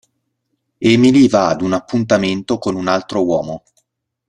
[0.79, 3.61] Emily va ad un appuntamento con un altro uomo.